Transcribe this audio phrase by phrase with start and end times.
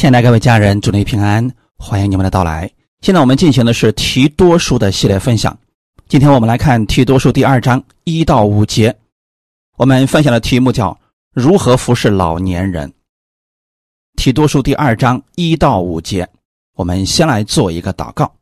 [0.00, 1.46] 亲爱的各位家人，祝你平安，
[1.76, 2.70] 欢迎你们的到来。
[3.02, 5.54] 现在我们进行的是提多书的系列分享。
[6.08, 8.96] 今天我们来看提多书第二章一到五节。
[9.76, 10.98] 我们分享的题目叫
[11.36, 12.90] “如何服侍老年人”。
[14.16, 16.26] 提多书第二章一到五节，
[16.76, 18.32] 我们先来做一个祷告。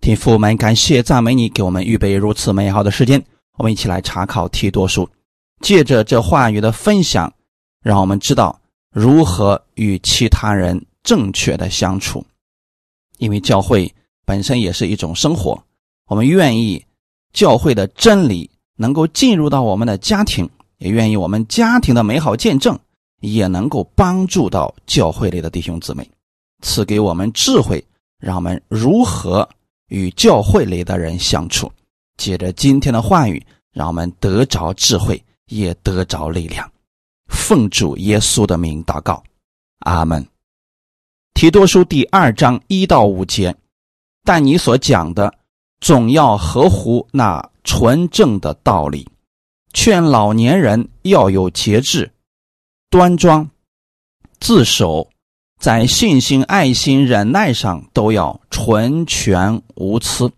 [0.00, 3.22] 天父，我们感谢赞美你，给我们预备如此美好的时间。
[3.56, 5.08] 我们一起来查考提多书，
[5.60, 7.32] 借着这话语的分享，
[7.84, 8.60] 让我们知道
[8.90, 10.84] 如何与其他人。
[11.04, 12.22] 正确的相处，
[13.16, 13.90] 因为教会
[14.26, 15.58] 本身也是一种生活。
[16.06, 16.84] 我们愿意
[17.32, 22.78] 教会的真理能够进入到我们的家庭，也愿意我们家庭的美好见证
[23.20, 26.06] 也能够帮助到教会里的弟兄姊妹，
[26.60, 27.82] 赐给我们智慧，
[28.18, 29.48] 让我们如何
[29.86, 31.72] 与教会里的人相处。
[32.18, 33.42] 借着今天的话语，
[33.72, 36.70] 让我们得着智慧，也得着力量。
[37.28, 39.22] 奉主耶稣的名祷告，
[39.80, 40.26] 阿门。
[41.34, 43.54] 提多书第二章一到五节，
[44.24, 45.32] 但你所讲的
[45.80, 49.08] 总要合乎那纯正的道理，
[49.72, 52.10] 劝老年人要有节制、
[52.90, 53.48] 端庄、
[54.40, 55.08] 自守，
[55.60, 60.32] 在信心、爱心、忍耐上都要纯全无疵。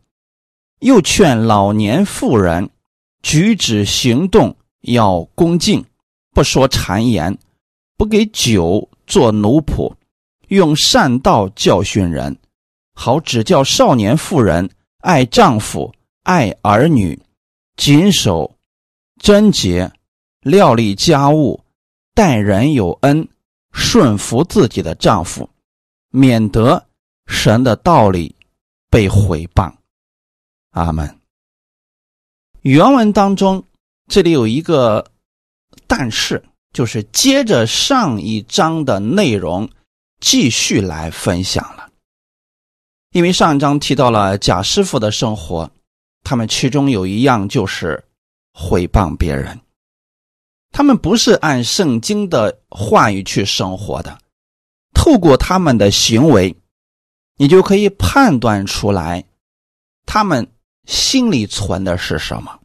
[0.81, 2.70] 又劝老年妇人
[3.22, 5.84] 举止行动要恭敬，
[6.33, 7.36] 不说谗言，
[7.97, 9.92] 不给酒做奴仆。
[10.48, 12.37] 用善道教训人，
[12.92, 17.17] 好指教少年妇人爱丈夫、爱儿女，
[17.77, 18.56] 谨守
[19.19, 19.92] 贞洁，
[20.41, 21.62] 料理家务，
[22.14, 23.28] 待人有恩，
[23.70, 25.48] 顺服自己的丈夫，
[26.11, 26.84] 免得
[27.27, 28.34] 神的道理
[28.91, 29.72] 被毁谤。
[30.70, 31.17] 阿门。
[32.62, 33.62] 原文当中，
[34.09, 35.12] 这里有一个
[35.91, 36.41] 但是，
[36.73, 39.69] 就是接着上一章的内容。
[40.23, 41.91] 继续来分享了，
[43.13, 45.71] 因为上一章提到了贾师傅的生活，
[46.23, 48.05] 他们其中有一样就是
[48.53, 49.59] 毁谤别人。
[50.73, 54.19] 他们不是按圣经的话语去生活的，
[54.93, 56.55] 透过他们的行为，
[57.39, 59.25] 你就可以判断出来，
[60.05, 60.47] 他们
[60.84, 62.61] 心里存的是什么。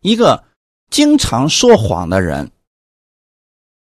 [0.00, 0.42] 一个
[0.92, 2.52] 经常说谎的人，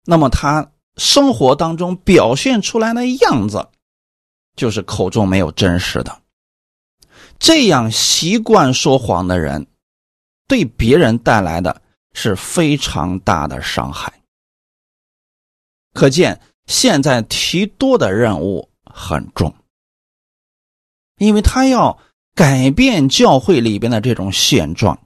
[0.04, 0.70] 那么他。
[0.98, 3.68] 生活当中表现出来的样子，
[4.56, 6.22] 就是口中没有真实的。
[7.38, 9.68] 这样习惯说谎的人，
[10.48, 11.82] 对别人带来的
[12.14, 14.22] 是非常大的伤害。
[15.94, 19.54] 可见现在提多的任务很重，
[21.18, 22.00] 因为他要
[22.34, 24.98] 改变教会里边的这种现状，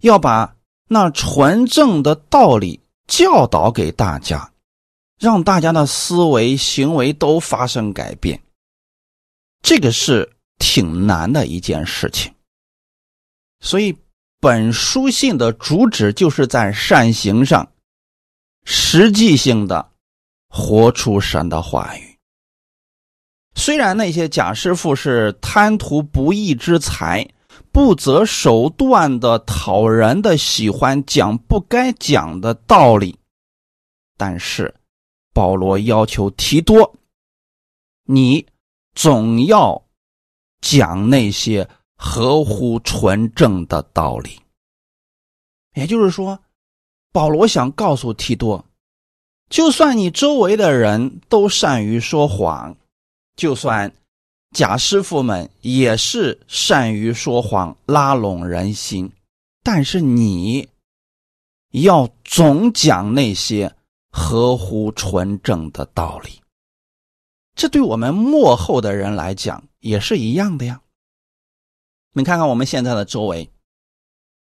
[0.00, 0.56] 要把
[0.88, 4.50] 那纯正的道理教导给大家。
[5.16, 8.42] 让大家的思维行为都发生改变，
[9.62, 10.28] 这个是
[10.58, 12.34] 挺难的一件事情。
[13.60, 13.96] 所以，
[14.40, 17.72] 本书信的主旨就是在善行上，
[18.64, 19.92] 实际性的
[20.48, 22.18] 活出神的话语。
[23.54, 27.26] 虽然那些假师傅是贪图不义之财，
[27.74, 33.18] 不择手段的讨人的喜欢，讲不该讲的道理，
[34.16, 34.76] 但是。
[35.32, 36.94] 保罗要求提多，
[38.04, 38.46] 你
[38.94, 39.84] 总要
[40.60, 44.40] 讲那些合乎纯正的道理。
[45.74, 46.38] 也就是说，
[47.10, 48.64] 保罗想告诉提多，
[49.50, 52.76] 就算你周围的人都善于说谎，
[53.34, 53.92] 就算
[54.54, 59.12] 假师傅们也是善于说谎拉拢人心，
[59.62, 60.70] 但是你
[61.72, 63.74] 要总讲那些。
[64.16, 66.40] 合乎纯正的道理，
[67.56, 70.82] 这对我们幕后的人来讲也是一样的呀。
[72.12, 73.50] 你看看我们现在的周围，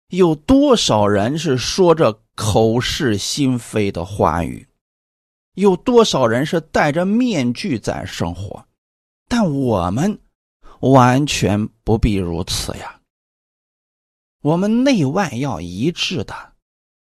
[0.09, 4.66] 有多少人是说着口是心非的话语，
[5.54, 8.66] 有多少人是戴着面具在生活，
[9.36, 10.21] 但我们
[10.78, 13.01] 完全不必如此呀。
[14.42, 16.53] 我们内外要一致的，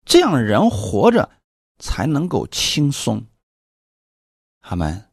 [0.04, 1.30] 这样人活着。
[1.78, 3.24] 才能够轻松。
[4.60, 5.10] 他们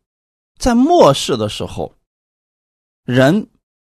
[0.57, 1.93] 在末世的时候，
[3.05, 3.49] 人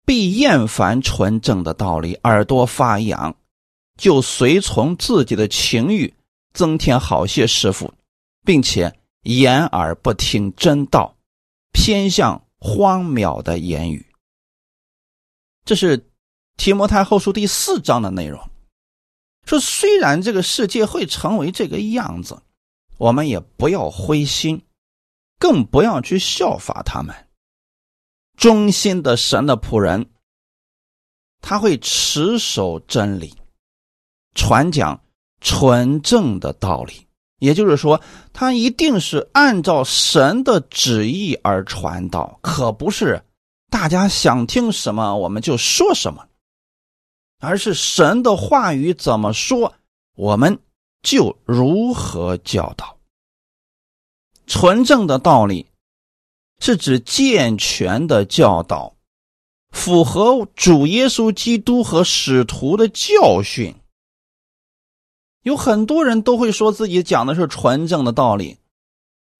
[0.05, 3.35] 必厌烦纯正的道理，耳朵发痒，
[3.97, 6.13] 就随从自己的情欲，
[6.53, 7.93] 增添好些师傅，
[8.45, 11.17] 并且掩耳不听真道，
[11.73, 14.05] 偏向荒谬的言语。
[15.65, 16.09] 这是
[16.55, 18.39] 提摩太后书第四章的内容。
[19.45, 22.41] 说虽然这个世界会成为这个样子。
[22.97, 24.63] 我们也不要灰心，
[25.39, 27.29] 更不要去效法他们。
[28.37, 30.07] 忠心的神的仆人，
[31.41, 33.33] 他会持守真理，
[34.35, 35.03] 传讲
[35.39, 37.07] 纯正的道理。
[37.41, 37.99] 也就是说，
[38.33, 43.23] 他一定是按照神的旨意而传道，可不是
[43.71, 46.27] 大家想听什么我们就说什么，
[47.39, 49.73] 而是神的话语怎么说，
[50.15, 50.59] 我们
[51.01, 52.95] 就如何教导。
[54.45, 55.65] 纯正的道理
[56.59, 58.93] 是指健全的教导，
[59.71, 63.73] 符合主耶稣基督和使徒的教训。
[65.43, 68.57] 有很多人都会说自己讲的是纯正的道理，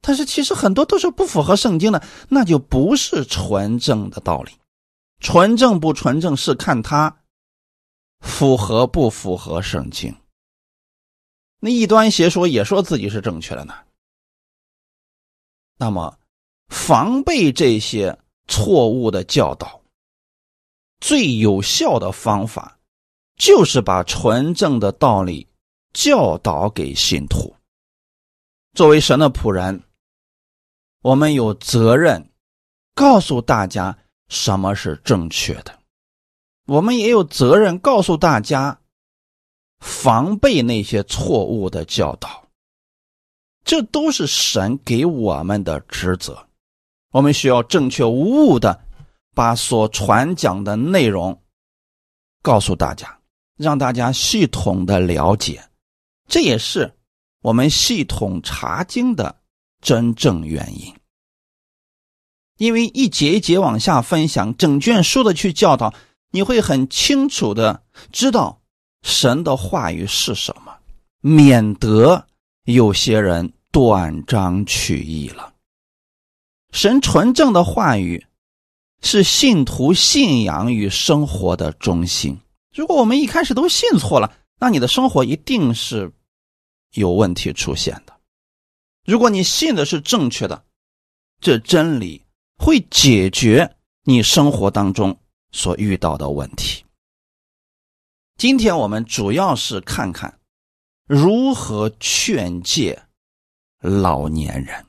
[0.02, 4.52] 但是其实很多都是不符合圣经的，那就不是纯正的道理。
[5.20, 7.16] 纯正不纯正是看他
[8.20, 10.16] 符合不符合圣经。
[11.60, 13.76] 那异端邪说也说自己是正确的呢。
[15.78, 16.18] 那么，
[16.70, 19.82] 防备这些错误的教导，
[21.00, 22.80] 最有效的方法
[23.36, 25.48] 就是把纯正的道理。
[25.94, 27.56] 教导给信徒。
[28.74, 29.84] 作为神的仆人，
[31.02, 32.30] 我们有责任
[32.96, 33.98] 告诉大家
[34.30, 35.78] 什么是正确的，
[36.68, 38.80] 我们也有责任告诉大家
[39.80, 42.48] 防备那些错误的教导。
[43.64, 46.48] 这都是神给我们的职责。
[47.12, 48.82] 我们需要正确无误的
[49.36, 51.44] 把所传讲的内容
[52.42, 53.20] 告诉大家，
[53.58, 55.62] 让大家系统的了解。
[56.28, 56.94] 这也是
[57.42, 59.42] 我们系统查经的
[59.82, 60.94] 真正原因，
[62.58, 65.94] 因为一节一节往下分享，整卷书的去教导，
[66.32, 68.62] 你会很清楚的知道
[69.02, 70.78] 神的话语是什么，
[71.20, 72.28] 免得
[72.66, 75.54] 有些人断章取义了。
[76.72, 78.26] 神纯正的话语
[79.02, 82.40] 是信徒信仰与生活的中心。
[82.74, 86.14] 如果我们一开始都信错了，那你的生活一定是。
[86.94, 88.20] 有问题出现的。
[89.06, 90.66] 如果你信的是正确的，
[91.40, 92.26] 这真理
[92.58, 95.18] 会解决你生活当中
[95.54, 96.84] 所遇到的问题。
[98.36, 100.42] 今天我们主要是看看
[101.08, 103.04] 如何劝诫
[103.80, 104.86] 老年人，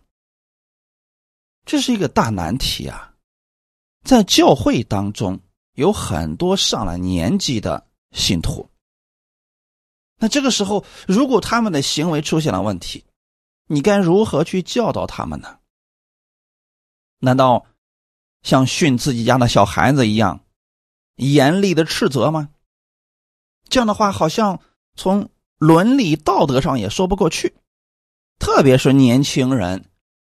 [1.64, 3.14] 这是一个大难题啊！
[4.02, 5.38] 在教会当中
[5.74, 8.68] 有很多上了年纪的信徒。
[10.22, 13.04] 那这个时候，如果他们的行为出现了问题，
[13.66, 15.58] 你该如何去教导他们呢？
[17.18, 17.66] 难道
[18.44, 20.44] 像训自己家的小孩子一样
[21.16, 22.50] 严厉的斥责吗？
[23.68, 24.60] 这样的话，好像
[24.94, 25.28] 从
[25.58, 27.56] 伦理道德上也说不过去。
[28.38, 29.84] 特别是年轻人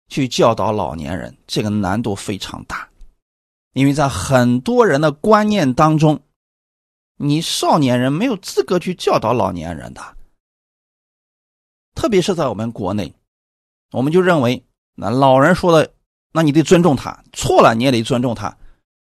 [0.09, 2.89] 去教导老年人，这个难度非常大，
[3.71, 6.21] 因为在很多人的观念当中。
[7.17, 10.17] 你少年人没有资格去教导老年人的，
[11.93, 13.15] 特别是在我们国内，
[13.91, 14.65] 我们就认为
[14.95, 15.93] 那老人说的，
[16.33, 18.57] 那你得尊重他，错了你也得尊重他。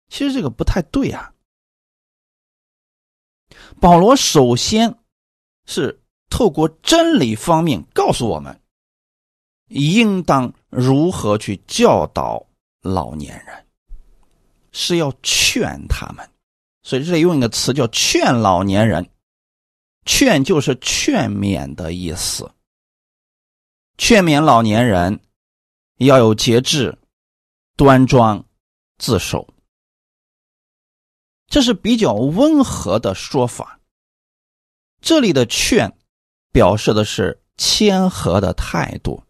[0.09, 1.33] 其实这个不太对啊。
[3.79, 4.97] 保罗首先
[5.65, 8.61] 是透过真理方面告诉我们，
[9.67, 12.45] 应当如何去教导
[12.81, 13.65] 老年人，
[14.73, 16.29] 是要劝他们。
[16.83, 19.09] 所以这里用一个词叫“劝老年人”，
[20.05, 22.51] 劝就是劝勉的意思。
[23.97, 25.19] 劝勉老年人
[25.97, 26.97] 要有节制、
[27.77, 28.43] 端庄、
[28.97, 29.47] 自守，
[31.47, 33.79] 这是比较温和的说法。
[35.01, 35.95] 这里的“劝”
[36.51, 39.23] 表示的是谦和的态度，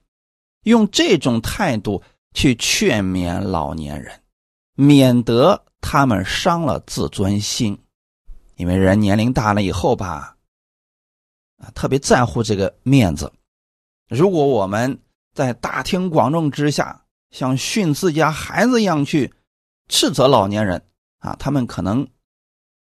[0.63, 2.01] 用这种态度
[2.33, 4.23] 去劝勉老年人，
[4.75, 5.65] 免得。
[5.81, 7.77] 他们伤了自尊心，
[8.55, 10.37] 因为人年龄大了以后吧，
[11.57, 13.33] 啊，特别在乎这个面子。
[14.07, 14.97] 如果我们
[15.33, 19.33] 在大庭广众之下，像训自家孩子一样去
[19.89, 20.81] 斥责老年人
[21.19, 22.07] 啊，他们可能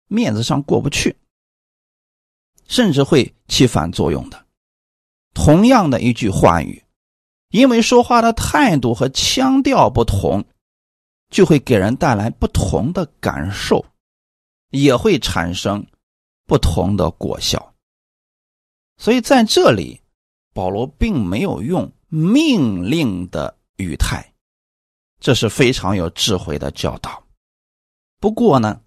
[0.07, 1.15] 面子上过不去，
[2.67, 4.45] 甚至会起反作用的。
[5.33, 6.83] 同样的一句话语，
[7.49, 10.45] 因为说话的态度和腔调不同。
[11.33, 13.83] 就会给人带来不同的感受，
[14.69, 15.85] 也会产生
[16.45, 17.73] 不同的果效。
[18.97, 19.99] 所以在这里，
[20.53, 24.33] 保罗并没有用命令的语态，
[25.19, 27.23] 这是非常有智慧的教导。
[28.19, 28.79] 不过呢，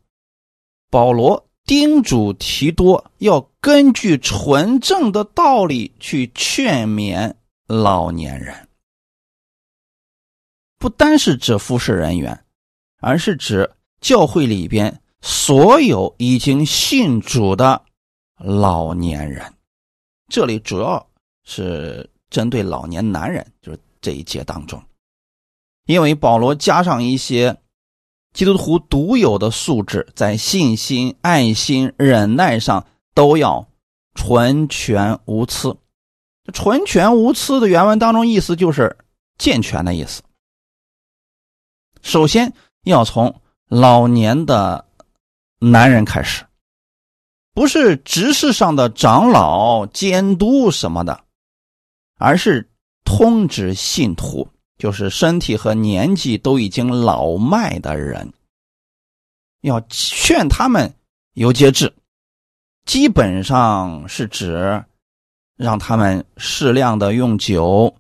[0.89, 7.35] 保罗叮嘱提多要根据纯正的道理去劝勉
[7.67, 8.66] 老年人。
[10.87, 12.45] 不单是指服侍人员，
[13.01, 13.69] 而是指
[14.01, 17.83] 教会里边所有已经信主的
[18.39, 19.53] 老年人。
[20.29, 21.05] 这里主要
[21.43, 24.81] 是针对老年男人，就是这一节当中，
[25.87, 27.57] 因为保罗加上一些
[28.33, 33.67] 基督徒独有的素质，在信心、爱心、忍耐上都要
[34.15, 35.77] 纯全无疵。
[36.53, 38.97] 纯全无疵的原文当中意思就是
[39.37, 40.23] 健全的意思。
[42.07, 42.53] 首先
[42.85, 44.87] 要从老年的
[45.59, 46.47] 男人开始。
[47.53, 51.25] 不是执事上的长老监督什么的，
[52.17, 52.71] 而是
[53.05, 54.49] 通知信徒，
[54.79, 58.33] 就是身体和年纪都已经老迈的人，
[59.63, 60.95] 要劝他们
[61.33, 61.93] 有节制，
[62.85, 64.85] 基本上是指
[65.57, 67.97] 让他们适量的用酒，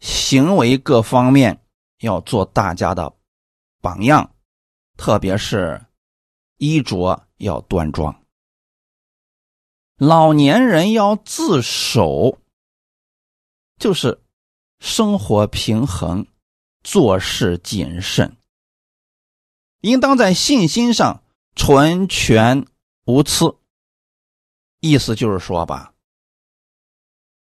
[0.00, 1.60] 行为各方面
[2.02, 3.14] 要做大家的
[3.80, 4.34] 榜样，
[4.96, 5.86] 特别是
[6.58, 8.22] 衣着要端庄。
[9.96, 12.38] 老年人要自守，
[13.78, 14.20] 就是
[14.80, 16.26] 生活平衡，
[16.82, 18.36] 做事谨慎，
[19.80, 21.22] 应当在信心上
[21.54, 22.66] 纯全
[23.04, 23.56] 无疵。
[24.80, 25.94] 意思就是说吧，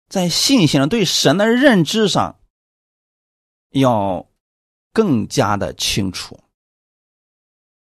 [0.10, 2.40] 在信心上对神的认知上
[3.70, 4.27] 要
[4.98, 6.40] 更加的清楚，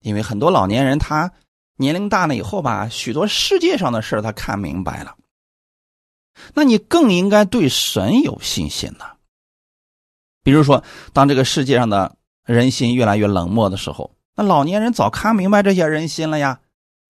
[0.01, 1.31] 因为很多老年人他。
[1.77, 5.15] 年龄大了以后吧，许多世界上的事他看明白了。
[6.53, 9.05] 那你更应该对神有信心呢。
[10.43, 10.83] 比如说，
[11.13, 16.59] 当这个世界上的人心越来越冷漠的时候，那老年人早看明白这些人心了呀。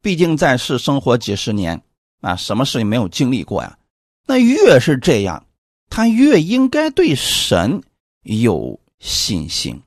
[0.02, 1.82] 毕竟在世生活几十年
[2.22, 3.80] 啊，什么事也没有经历过呀。
[4.28, 5.46] 那越是这样，
[5.90, 7.82] 他越应该对神
[8.24, 9.82] 有信心，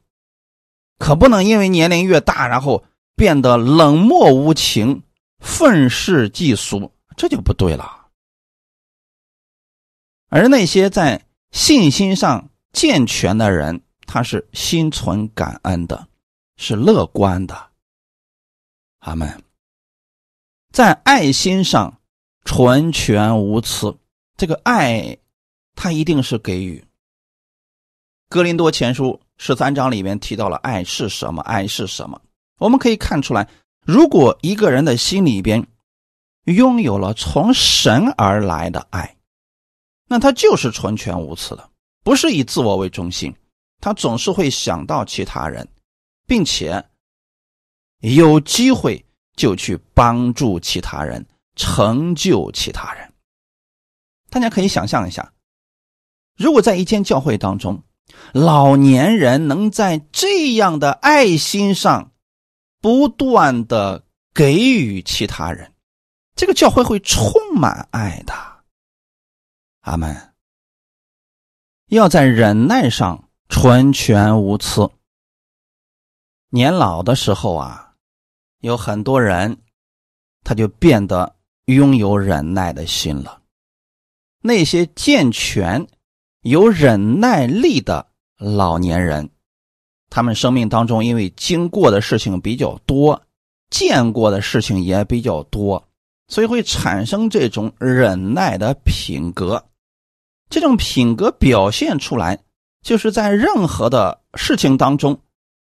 [1.00, 2.84] 可不能因为年龄越大，然后。
[3.16, 5.02] 变得冷漠无情、
[5.40, 8.06] 愤世嫉俗，这就不对了。
[10.30, 16.08] 而那些在信心上健全的人，他是心存感恩的，
[16.56, 17.68] 是乐观的。
[19.00, 19.44] 阿门。
[20.72, 22.00] 在爱心上
[22.46, 23.98] 纯全无疵，
[24.38, 25.18] 这个爱，
[25.74, 26.82] 他一定是给予。
[28.30, 31.40] 哥林多前书十三章里面提到了爱是什么？
[31.40, 32.20] 爱是什么？
[32.58, 33.48] 我们可以看出来，
[33.86, 35.66] 如果一个人的心里边
[36.44, 39.16] 拥有了从神而来的爱，
[40.06, 41.70] 那他就是纯全无疵的，
[42.04, 43.34] 不是以自我为中心，
[43.80, 45.66] 他总是会想到其他人，
[46.26, 46.84] 并且
[48.00, 49.02] 有机会
[49.36, 53.10] 就去帮助其他人，成就其他人。
[54.28, 55.32] 大家可以想象一下，
[56.36, 57.82] 如果在一间教会当中，
[58.32, 62.12] 老年人能在这样的爱心上，
[62.80, 65.72] 不断的给予其他人，
[66.34, 68.32] 这个教会会充满爱的。
[69.80, 70.34] 阿门。
[71.88, 74.88] 要在忍耐上纯全无疵。
[76.50, 77.94] 年老的时候啊，
[78.60, 79.60] 有很多人
[80.44, 83.42] 他就变得拥有忍耐的心了。
[84.40, 85.86] 那些健全、
[86.42, 88.06] 有忍耐力的
[88.38, 89.28] 老年人。
[90.08, 93.22] 他们生命当中，因为经过的事情比较多，
[93.70, 95.88] 见过的事情也比较多，
[96.28, 99.64] 所以会产生这种忍耐的品格。
[100.48, 102.42] 这种品格表现出来，
[102.82, 105.20] 就是在任何的事情当中，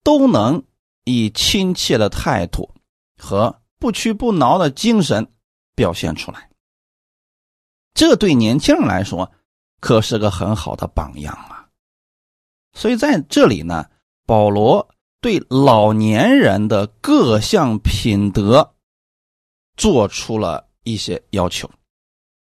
[0.03, 0.63] 都能
[1.03, 2.69] 以亲切的态度
[3.17, 5.27] 和不屈不挠的精神
[5.75, 6.49] 表现出来。
[7.93, 9.29] 这对年轻人来说，
[9.79, 11.67] 可是个很好的榜样啊！
[12.73, 13.85] 所以在这里呢。
[14.25, 14.87] 保罗
[15.21, 18.75] 对老年人的各项品德
[19.75, 21.67] 做出了一些要求，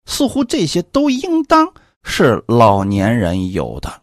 [0.04, 4.02] 似乎这些都应当是老年人有的。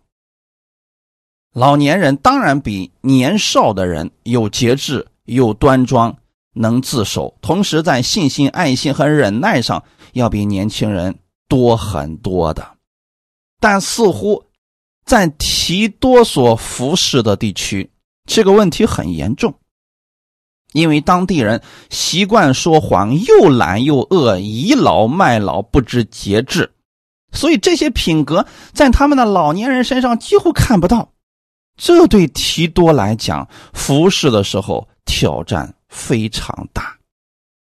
[1.52, 6.16] 老年人当然比年少的人有节制、有端庄、
[6.54, 12.73] 能自守，同时在信心、爱心和忍耐上要比年轻人多很多的。
[13.64, 14.44] 但似乎。
[15.06, 17.92] 在提多所服侍的地区，
[18.26, 19.54] 这个问题很严重，
[20.72, 26.72] 因为当地人习惯说谎，又懒又恶，倚老卖老，不知节制，
[27.34, 31.12] 所以这些品格在他们的老年人身上几乎看不到。
[31.76, 36.98] 这对提多来讲，服侍的时候挑战非常大，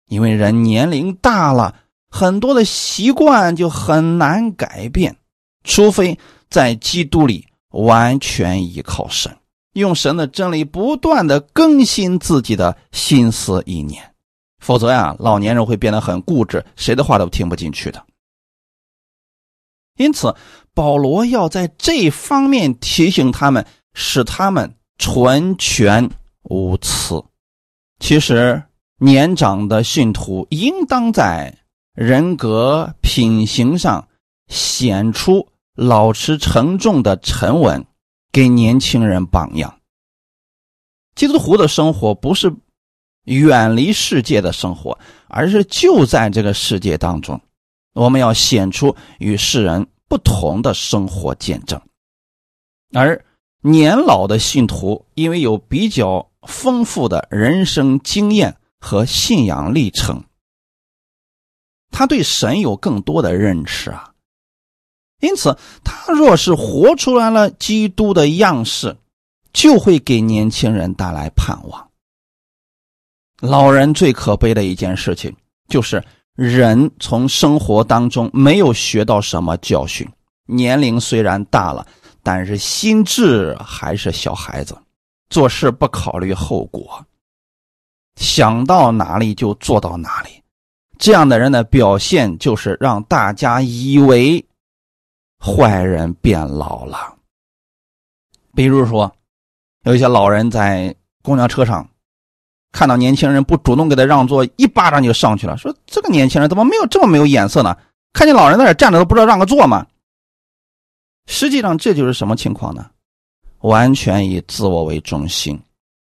[0.08, 1.76] 因为人年龄大了，
[2.10, 5.18] 很多的习惯就很难改变，
[5.66, 6.18] 除非。
[6.48, 9.36] 在基督里完全依靠神，
[9.74, 14.02] 用神的真理不断的更新自己的心思意念，
[14.60, 18.02] 否则呀，老年人会变得很固执，谁的话都听不进去的。
[19.98, 20.34] 因此，
[20.74, 26.10] 保罗要在这方面提醒他们，使他们纯全
[26.44, 27.22] 无疵。
[28.00, 28.64] 其实，
[29.00, 31.54] 年长的信徒应当在
[31.96, 34.08] 人格品行上
[34.48, 35.46] 显出
[35.76, 37.86] 老实沉重的沉稳。
[38.32, 39.80] 给年轻人榜样。
[41.16, 42.54] 基督徒的生活不是
[43.24, 47.40] 远离世界的生活，而是就在这个世界当中。
[47.94, 51.82] 我们要显出与世人不同的生活见证。
[52.94, 53.24] 而
[53.62, 60.26] 年老的信徒，因为有比较丰富的人生经验和信仰历程，
[61.90, 64.15] 他对神有更多的认识啊。
[65.22, 68.96] 因此，他若是活出来了基督的样式，
[69.54, 71.90] 就会给年轻人带来盼望。
[73.40, 75.34] 老人最可悲的一件事情，
[75.68, 76.04] 就是
[76.36, 80.08] 人从生活当中没有学到什么教训。
[80.46, 81.88] 年龄虽然大了，
[82.22, 84.78] 但是心智还是小孩子，
[85.30, 87.04] 做事不考虑后果，
[88.18, 90.30] 想到哪里就做到哪里。
[91.00, 94.45] 这样的人的表现，就是让大家以为。
[95.40, 97.16] 坏人变老了，
[98.54, 99.14] 比如说，
[99.84, 101.88] 有一些老人在公交车上
[102.72, 107.78] 看到年轻人不主动给他让座，一巴掌就上去了，说：“这个年轻人怎么没有这么没有眼色呢？
[108.14, 109.86] 看见老人在那站着都不知道让个座吗？”
[111.28, 112.90] 实际上，这就是什么情况呢？
[113.60, 115.60] 完全以自我为中心。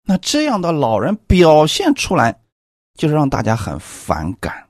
[0.04, 2.40] 那这样的老人表现出来，
[2.94, 4.66] 就是让大家很反感。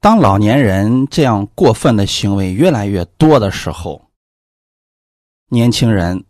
[0.00, 4.10] 当老年人这样过分的行为越来越多的时候，
[5.48, 6.24] 年轻人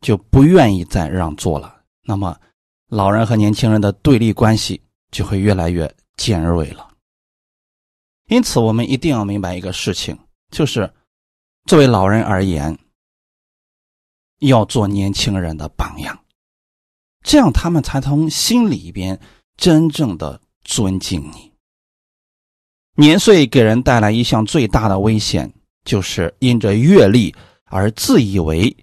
[0.00, 1.82] 就不愿意再让座了。
[2.02, 2.38] 那么，
[2.88, 6.90] 老人和年轻人的对立关系就会越来越尖锐了。
[8.28, 10.18] 因此，我们一定要明白一个事情，
[10.50, 10.90] 就是
[11.66, 12.78] 作为老人而言，
[14.40, 16.24] 要做年轻人的榜样，
[17.22, 19.20] 这样他们才从心里边
[19.58, 21.53] 真正的尊敬你。
[22.96, 25.52] 年岁给人带来一项最大的危险，
[25.84, 28.74] 就是因着阅历而自以为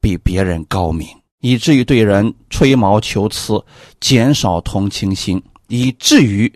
[0.00, 1.06] 比别人高明，
[1.38, 3.64] 以至于对人吹毛求疵，
[4.00, 6.52] 减少同情心，以至于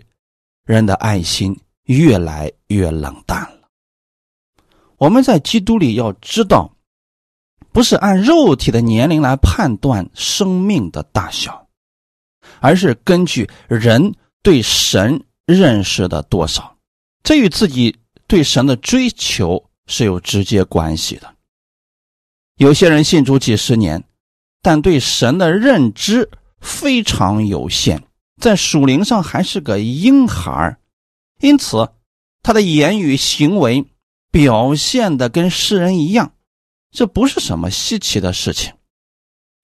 [0.65, 3.69] 人的爱心越来越冷淡了。
[4.97, 6.69] 我们在基督里要知道，
[7.71, 11.65] 不是按肉体的年龄来判断生命的大小，
[12.59, 16.74] 而是根据人对神认识的多少。
[17.25, 21.33] 这与自己对神的追求是有直接关系的。
[22.57, 24.03] 有些人信主几十年，
[24.61, 26.29] 但对神的认知
[26.61, 28.03] 非常有限，
[28.39, 30.77] 在属灵上还是个婴孩
[31.39, 31.89] 因此
[32.43, 33.85] 他的言语行为
[34.29, 36.33] 表现的跟世人一样，
[36.91, 38.71] 这不是什么稀奇的事情。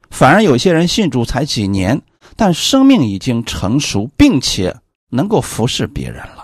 [0.09, 2.01] 反而有些人信主才几年，
[2.35, 4.75] 但生命已经成熟，并且
[5.09, 6.40] 能够服侍别人了。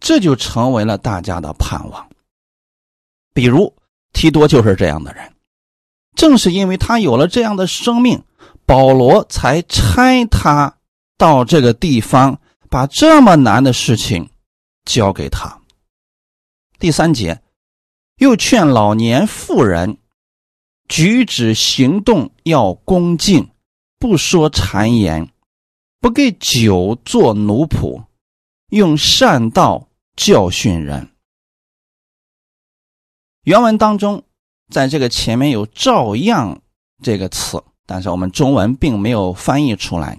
[0.00, 2.08] 这就成为了大家的盼望。
[3.34, 3.74] 比如
[4.12, 5.34] 提多就是这样的人，
[6.14, 8.22] 正是因为他有了这样的生命，
[8.64, 10.78] 保罗才差他
[11.18, 14.30] 到这个地方，把这么难的事情
[14.84, 15.60] 交给他。
[16.78, 17.42] 第三节，
[18.16, 19.98] 又劝老年妇人
[20.88, 23.50] 举止行动要恭敬，
[23.98, 25.30] 不说谗言，
[26.00, 28.04] 不给酒做奴仆，
[28.68, 29.88] 用善道。
[30.16, 31.10] 教训人。
[33.42, 34.22] 原文当中，
[34.72, 36.62] 在这个前面有“照样”
[37.04, 40.18] 这个词，但是我们中文并没有翻译出来。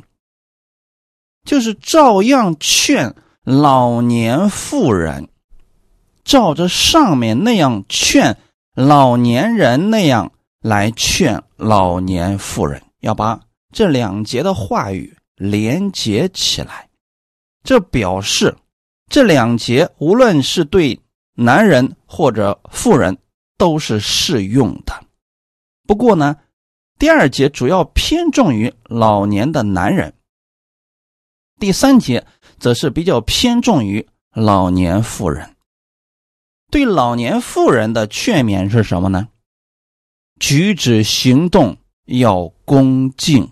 [1.46, 5.30] 就是照样劝老年妇人，
[6.24, 8.38] 照着上面那样劝
[8.76, 10.32] 老年人那样
[10.62, 13.42] 来劝老年妇人，要把
[13.74, 16.87] 这两节的话语连接起来，
[17.68, 18.56] 这表示。
[19.10, 21.02] 这两节无论是对
[21.36, 23.18] 男人或者妇人
[23.58, 25.06] 都是适用的。
[25.86, 26.38] 不过呢，
[26.98, 30.14] 第二节主要偏重于老年的男人，
[31.58, 32.26] 第三节
[32.58, 35.56] 则是比较偏重于老年妇人。
[36.70, 39.30] 对老年妇人的劝勉是什么呢？
[40.38, 43.52] 举止行动要恭敬。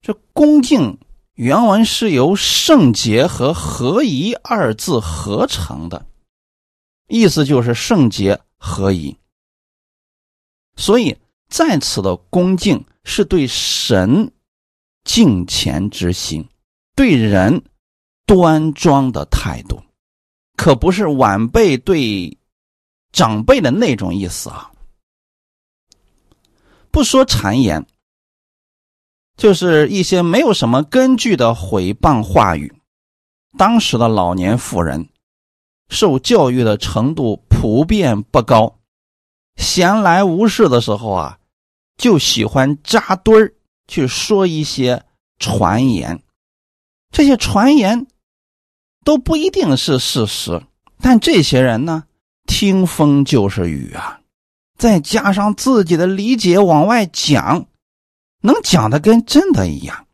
[0.00, 0.98] 这恭敬。
[1.34, 6.06] 原文是由“圣洁”和“合一”二字合成的，
[7.08, 9.16] 意思就是圣洁合一。
[10.76, 11.16] 所以
[11.48, 14.32] 在此的恭敬是对神
[15.02, 16.48] 敬虔之心，
[16.94, 17.64] 对人
[18.26, 19.82] 端庄的态度，
[20.56, 22.38] 可不是晚辈对
[23.10, 24.70] 长辈的那种意思啊。
[26.92, 27.84] 不说谗言，
[29.36, 32.72] 就是一些没有什么根据的毁谤话语。
[33.56, 35.08] 当时的老年妇人
[35.88, 38.78] 受教育的程度普遍不高，
[39.56, 41.38] 闲来无事的时候啊，
[41.96, 43.54] 就喜欢扎堆儿
[43.86, 45.04] 去说一些
[45.38, 46.20] 传言。
[47.12, 48.08] 这些传言
[49.04, 50.62] 都不一定是事实，
[51.00, 52.04] 但这些人呢，
[52.46, 54.20] 听风就是雨啊，
[54.76, 57.66] 再加上自己的理解往外讲，
[58.44, 60.06] 能讲的跟真的一样，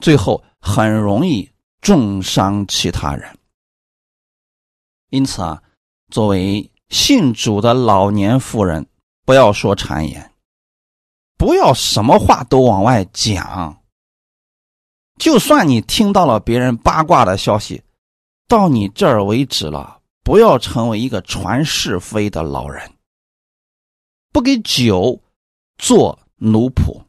[0.00, 1.50] 最后很容易。
[1.80, 3.38] 重伤其他人，
[5.10, 5.62] 因此啊，
[6.10, 8.84] 作为信主的老年妇人，
[9.24, 10.32] 不要说谗言，
[11.36, 13.80] 不要什么话都往外讲。
[15.20, 17.80] 就算你听到了别人八卦的消息，
[18.48, 22.92] 到你这儿为止了，不要成为一个传是非的老人，
[24.32, 25.22] 不给酒
[25.78, 27.00] 做奴仆。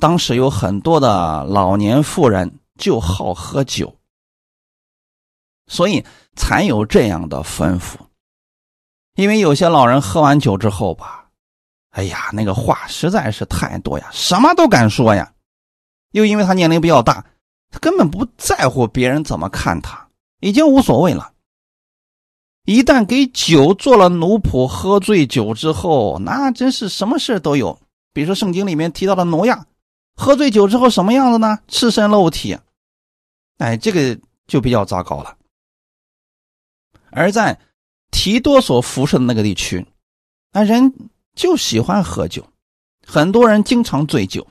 [0.00, 2.50] 当时有很多的老年妇人。
[2.80, 3.94] 就好喝酒，
[5.66, 6.02] 所以
[6.34, 7.96] 才有这样的吩咐。
[9.16, 11.28] 因为有些老人喝完酒之后吧，
[11.90, 15.30] 哎呀，那个话实在是太多呀，什么都敢说呀。
[16.12, 17.22] 又因为他年龄比较大，
[17.70, 20.08] 他根本不在乎别人怎么看他，
[20.40, 21.34] 已经无所谓了。
[22.64, 27.78] 一旦给酒做了奴仆，喝醉酒之后，那真是什么事都有。
[28.14, 29.66] 比如说圣经里面提到的挪亚，
[30.20, 31.58] 喝醉酒之后什么样子呢？
[31.66, 32.58] 赤身露体。
[33.56, 35.34] 哎，这个就比较糟糕了。
[37.10, 37.58] 而在
[38.10, 39.86] 提多所辐射的那个地区，
[40.52, 40.92] 那人
[41.34, 42.46] 就喜欢喝酒，
[43.06, 44.46] 很多人经常醉酒。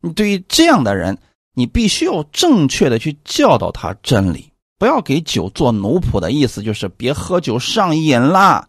[0.00, 1.16] 你对于这样的人，
[1.54, 8.68] 你必须要正确的去教导他真理，不要给酒做奴仆的意思，就是别喝酒上瘾啦，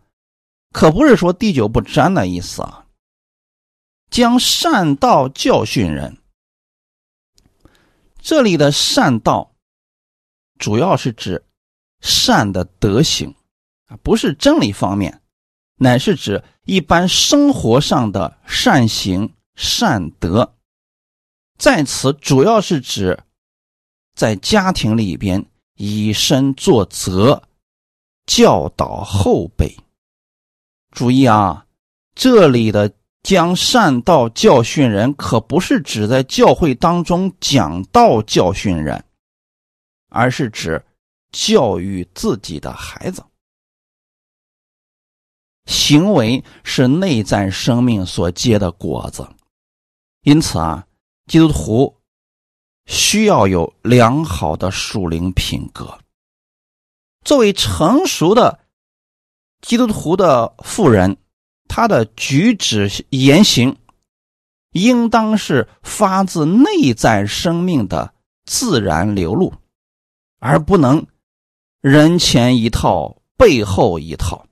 [0.72, 2.86] 可不是说滴酒不沾的意思啊。
[4.10, 6.18] 将善道教训人。
[8.20, 9.56] 这里的善道，
[10.58, 11.46] 主要是指
[12.02, 13.36] 善的德行
[13.88, 15.22] 啊，不是真理方面，
[15.76, 20.56] 乃是指一般生活上的善行善德。
[21.58, 23.24] 在此主要是指
[24.16, 25.46] 在家庭里边
[25.76, 27.44] 以身作则，
[28.26, 29.78] 教导后辈。
[30.92, 31.68] 注意啊，
[32.16, 32.92] 这里的。
[33.22, 39.04] 将善道教训人，可不是指在教会当中讲道教训人，
[40.08, 40.84] 而是指
[41.32, 43.24] 教育自己的孩子。
[45.66, 49.28] 行为是内在生命所结的果子，
[50.22, 50.88] 因此啊，
[51.28, 51.98] 基督徒
[52.86, 56.00] 需要有良好的属灵品格。
[57.26, 58.60] 作为成熟的
[59.62, 61.18] 基督徒的妇人。
[61.70, 63.78] 他的举止言行，
[64.72, 69.54] 应当是发自内在生命的自然流露，
[70.40, 71.06] 而不能
[71.80, 74.48] 人前一套背后一套。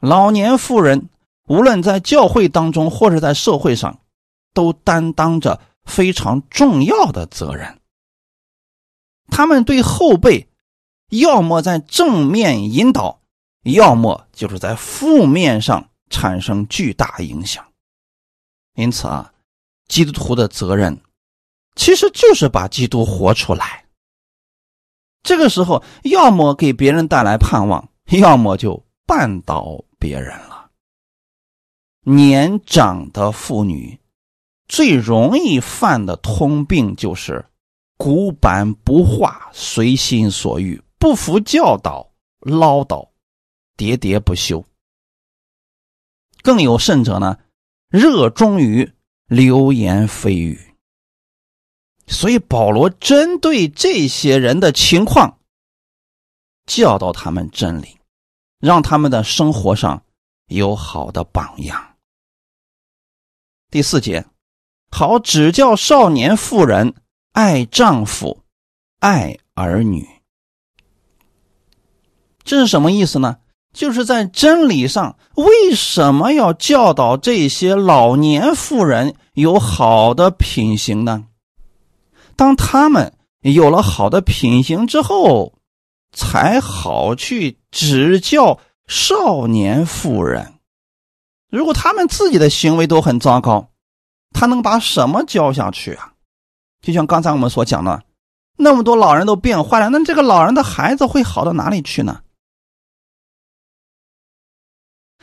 [0.00, 1.10] 老年妇人
[1.48, 4.00] 无论在教会当中或者在社会上，
[4.54, 7.80] 都担当着非常重要的责任。
[9.26, 10.48] 他们对后辈，
[11.10, 13.20] 要么在正面引导，
[13.64, 15.90] 要么就是在负面上。
[16.10, 17.66] 产生巨大影响，
[18.74, 19.32] 因此啊，
[19.88, 21.00] 基督徒的责任
[21.74, 23.84] 其实就是把基督活出来。
[25.22, 30.70] 这个时候，要么给别人带来盼望，要么就绊倒别人了。
[32.02, 33.98] 年长的妇女
[34.66, 37.44] 最容易犯的通病就是
[37.98, 43.06] 古板不化、随心所欲、不服教导、唠叨、
[43.76, 44.64] 喋喋不休。
[46.48, 47.38] 更有甚者呢，
[47.90, 48.90] 热衷于
[49.26, 50.58] 流言蜚语。
[52.06, 55.40] 所以保罗针对这些人的情况，
[56.64, 57.98] 教导他们真理，
[58.60, 60.04] 让他们的生活上
[60.46, 61.96] 有好的榜样。
[63.70, 64.24] 第四节，
[64.90, 66.94] 好指教少年妇人
[67.32, 68.42] 爱丈夫，
[69.00, 70.08] 爱儿女。
[72.42, 73.36] 这是什么意思呢？
[73.78, 81.26] 就是在真理上，为什么要教导这些老年妇人有好的品行呢？
[82.34, 83.12] 当他们
[83.42, 85.54] 有了好的品行之后，
[86.12, 90.54] 才好去指教少年妇人。
[91.48, 93.68] 如果他们自己的行为都很糟糕，
[94.32, 96.14] 他能把什么教下去啊？
[96.82, 98.02] 就像刚才我们所讲的，
[98.56, 102.22] 那么多老人都变坏了，那这个老人的孩子会好到哪里去呢？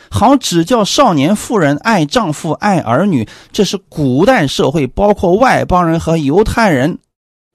[0.10, 7.00] 好，指教少年妇人爱丈夫、爱儿女，这是古代社会，包括外邦人和犹太人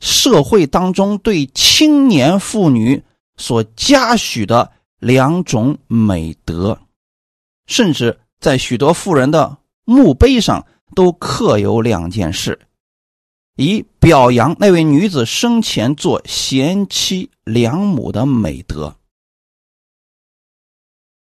[0.01, 3.03] 社会当中对青年妇女
[3.37, 6.79] 所嘉许的两种美德，
[7.67, 8.19] 甚至。
[8.41, 12.59] 在许多富人的墓碑上都刻有两件事，
[13.57, 18.97] 以表扬那位女子生前做贤妻良母的美德。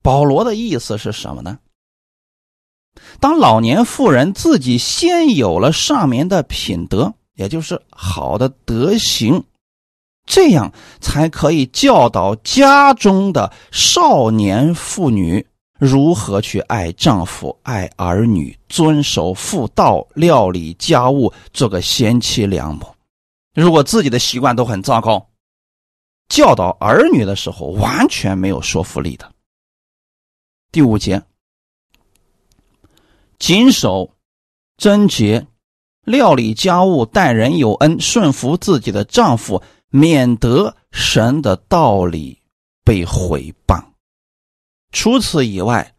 [0.04, 1.58] 保罗的意思是什么呢？
[3.20, 9.44] 当老年妇人自己先有了上面的品德，也就是好的德行，
[10.28, 15.48] 这样才可以教导家中的少年妇女。
[15.80, 22.86] 如何去爱丈夫、爱儿女，遵守妇道，料理家务，做个贤妻良母？
[23.54, 25.28] 如果自己的习惯都很糟糕，
[26.30, 29.33] 教导儿女的时候完全没有说服力的。
[30.74, 31.22] 第五节，
[33.38, 34.16] 谨守
[34.76, 35.46] 贞洁，
[36.02, 42.42] 料理家务，待人有恩，顺服自己的丈夫，免得神的道理
[42.84, 43.86] 被毁谤。
[44.90, 45.96] 除此以外，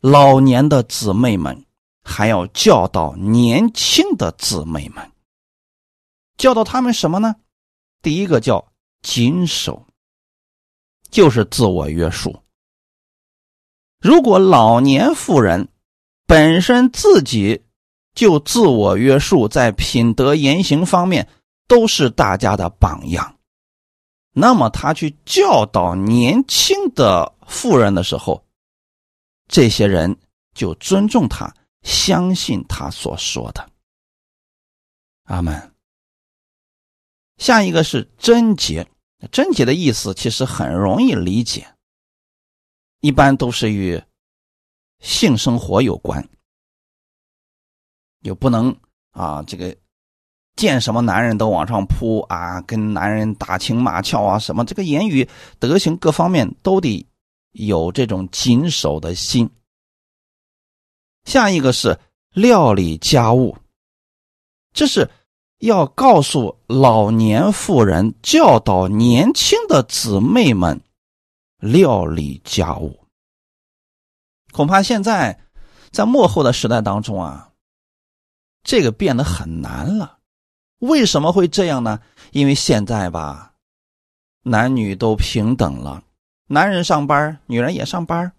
[0.00, 1.64] 老年的姊妹们
[2.02, 5.12] 还要教导年轻的姊妹们，
[6.36, 7.36] 教导他们什么呢？
[8.02, 9.86] 第一个叫谨守，
[11.10, 12.43] 就是自我约束。
[14.04, 15.66] 如果老年妇人
[16.26, 17.64] 本身自己
[18.14, 21.26] 就自我约束，在品德言行方面
[21.66, 23.38] 都是大家的榜样，
[24.30, 27.32] 那么他去教导年轻的。
[27.46, 28.44] 妇人的时候，
[29.48, 30.14] 这些人
[30.54, 33.66] 就尊重他，相信他所说的。
[35.24, 35.72] 阿门。
[37.38, 38.86] 下一个是贞洁，
[39.32, 41.66] 贞洁的意思其实很容易理解，
[43.04, 44.02] 一般都是与
[44.98, 46.26] 性生活有关，
[48.20, 48.74] 又不能
[49.10, 49.76] 啊，这个
[50.56, 57.06] 见什么男人都往上扑啊，跟男人打情骂俏啊，什么这个言语、德行各方面都得。
[57.52, 59.48] 有这种谨守的心。
[61.24, 62.00] 下一个是
[62.32, 63.56] 料理家务，
[64.72, 65.08] 这是
[65.58, 70.80] 要告诉老年妇人，教导年轻的姊妹们
[71.64, 73.06] 料理家务。
[74.52, 75.40] 恐怕现在
[75.90, 77.52] 在幕后的时代当中啊，
[78.62, 80.18] 这个变得很难了。
[80.80, 82.00] 为什么会这样呢？
[82.32, 83.54] 因为现在吧，
[84.42, 86.04] 男女都平等了。
[86.46, 88.30] 男人上班，女人也上班。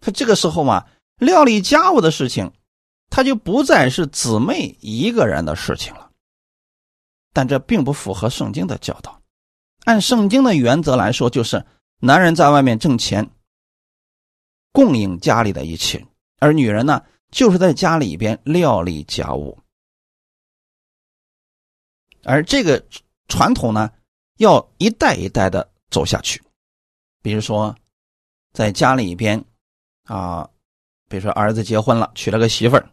[0.00, 0.86] 他这个时候嘛，
[1.18, 2.50] 料理家务的事情，
[3.10, 6.10] 他就不再是姊妹一个人的事情了。
[7.34, 9.20] 但这并不符合圣经的教导。
[9.84, 11.64] 按圣经的原则来说，就是
[12.00, 13.28] 男人在外面挣钱，
[14.72, 16.06] 供应家里的一切，
[16.38, 19.58] 而女人呢，就是在家里边料理家务。
[22.24, 22.84] 而这个
[23.26, 23.90] 传统呢，
[24.36, 26.42] 要一代一代的走下去。
[27.20, 27.74] 比如说，
[28.52, 29.44] 在家里边，
[30.04, 30.48] 啊，
[31.08, 32.90] 比如说儿子结婚了，娶了个媳妇儿，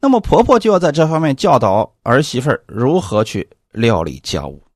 [0.00, 4.67] 那么婆婆就要在这方面教导儿媳妇儿如何去料理家务。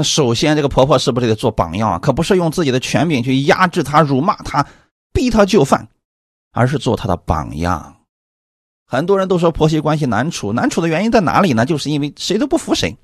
[0.00, 1.98] 那首先，这个婆婆是不是得做榜样啊？
[1.98, 4.66] 可不是用自己的权柄去压制她、辱骂她、
[5.12, 5.86] 逼她就范，
[6.52, 7.96] 而是做她的榜样。
[8.86, 11.66] 很多人都说婆媳关系难处，难处的原因在哪里呢？
[11.66, 12.96] 就是因为谁都不服谁，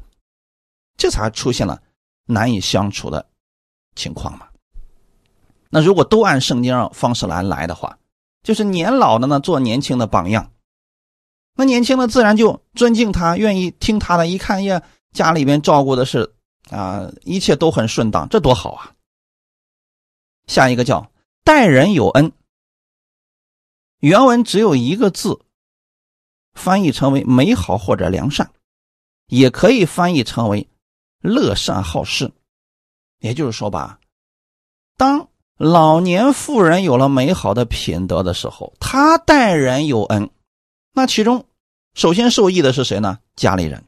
[0.96, 1.82] 这才出现了
[2.24, 3.26] 难以相处的
[3.94, 4.46] 情况嘛。
[5.68, 7.98] 那如果都按圣经方式来来的话，
[8.42, 10.50] 就是年老的呢做年轻的榜样，
[11.56, 14.26] 那年轻的自然就尊敬他，愿意听他的。
[14.26, 14.80] 一看呀，
[15.12, 16.32] 家里边照顾的是
[16.70, 18.92] 啊，一切都很顺当，这多好啊！
[20.46, 21.11] 下一个叫
[21.44, 22.33] 待人有恩，
[24.00, 25.40] 原文只有一个字，
[26.55, 28.50] 翻译成为美好或者良善，
[29.26, 30.68] 也可以翻译成为
[31.20, 32.33] 乐善好施。
[33.18, 33.98] 也就是说吧，
[34.96, 40.31] 当老年妇人有了美好的品德的时候，她待人有恩，
[40.92, 41.46] 那其中
[41.94, 43.20] 首先受益的是谁呢？
[43.35, 43.85] 家里人。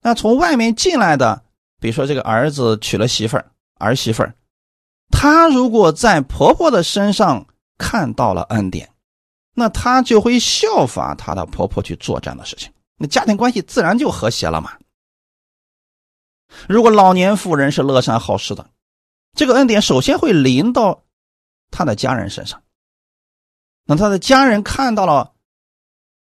[0.00, 1.44] 那从外面进来的，
[1.82, 4.34] 比如说这个儿子娶了媳妇儿，儿媳妇儿，
[5.10, 7.44] 她如果在婆婆的身上
[7.76, 8.88] 看到了恩典，
[9.54, 14.72] 那她就会效法她的婆婆去做这样的事情，那家庭关系自然就和谐了嘛。
[16.68, 18.70] 如果老年妇人是乐善好施的。
[19.34, 21.04] 这个恩典首先会临到
[21.70, 22.62] 他的家人身上，
[23.86, 25.32] 那他的家人看到了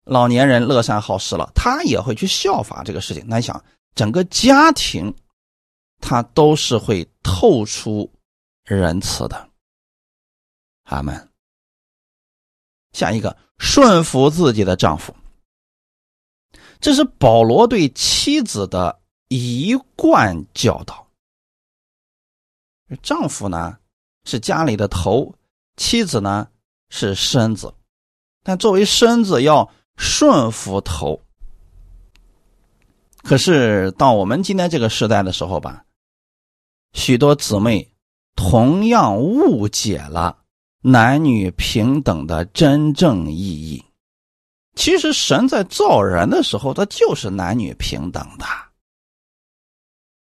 [0.05, 3.23] 老年人乐善好施了，他也会去效法这个事情。
[3.29, 3.63] 那你想
[3.95, 5.15] 整个家庭，
[6.01, 8.13] 他都是会透出
[8.65, 9.49] 仁慈的。
[10.85, 11.29] 阿门。
[12.93, 15.15] 下一个，顺服自己的丈夫，
[16.79, 21.05] 这是保罗对妻子的一贯教导。
[23.03, 23.79] 丈夫呢
[24.25, 25.35] 是家里的头，
[25.77, 26.49] 妻子呢
[26.91, 27.75] 是身子，
[28.45, 31.21] 但作为身子要顺服头。
[33.25, 35.84] 可是到我们今天这个时代的时候吧，
[36.95, 37.93] 许多姊妹
[38.35, 40.39] 同样误解了。
[40.87, 43.83] 男女平等的真正意义，
[44.75, 48.45] 其实神在造人的时候，他就是男女平等的。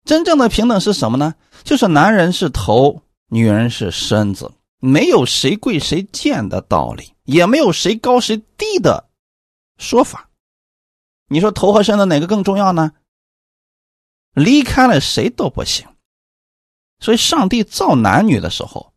[0.04, 1.34] 真正的平等是什么呢？
[1.64, 9.08] 就是男人是头，女人是身子，没有谁贵谁贱的道理，也没有谁高谁低的
[9.78, 10.28] 说法。
[11.28, 12.92] 你说头和身子哪个更重要呢？
[14.34, 15.88] 离开了谁都不行。
[17.02, 18.90] 所以，上帝造男女的时候。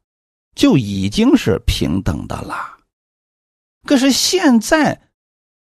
[0.55, 2.77] 就已经是平等的了。
[3.85, 5.01] 可是现在，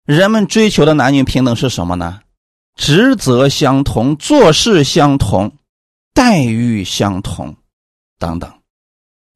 [0.06, 2.22] 人们追求的男女平等是什么呢？
[2.76, 5.52] 职责相同，做事相同，
[6.14, 7.58] 待遇相同，
[8.20, 8.62] 等等。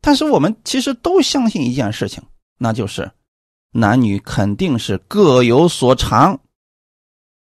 [0.01, 2.23] 但是我们其实都相信一件事情，
[2.59, 3.11] 那就是
[3.71, 6.39] 男女肯定是各有所长，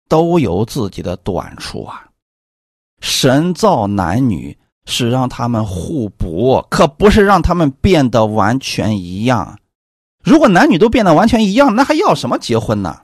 [0.09, 2.11] 都有自己的短处啊。
[3.01, 4.59] 神造男女。
[4.85, 9.59] 是让他们互补，可不是让他们变得完全一样。
[10.23, 13.01] 如果男女都变得完全一样，那还要什么结婚呢？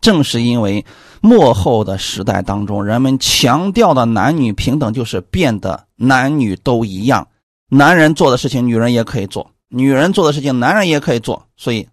[0.00, 0.86] 正是因为
[1.20, 7.28] 末后的时代当中，人们强调的男女平等，就是变得男女都一样，
[7.68, 11.86] 男人做的事情女人也可以做，女人做的事情男人也可以做，所以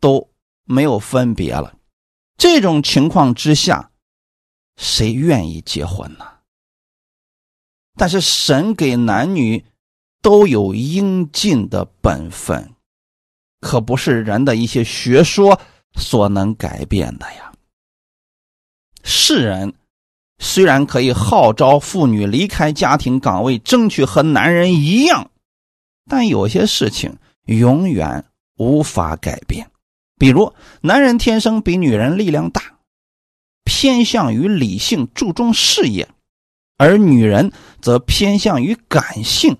[0.00, 0.28] 都
[0.64, 1.72] 没有分别了。
[2.36, 3.90] 这种情况之下，
[4.76, 6.24] 谁愿意结婚呢？
[7.96, 9.64] 但是神给男女
[10.20, 12.72] 都有应尽的本分，
[13.60, 15.60] 可不是人的一些学说
[15.94, 17.52] 所能改变的呀。
[19.02, 19.74] 世人
[20.38, 25.30] 虽然可以号召妇女离开家庭岗位，争取和男人一样，
[26.08, 28.24] 但有些事情永远
[28.56, 29.70] 无法改变。
[30.16, 32.62] 比如，男人天生比女人力量大，
[33.64, 36.08] 偏向于理性，注重事业。
[36.76, 39.56] 而女人则偏向于感性，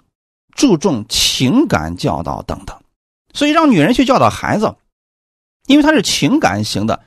[0.54, 2.76] 注重情感教导等等，
[3.32, 4.74] 所以让女人去教导孩子，
[5.66, 7.04] 因为他是情感型的，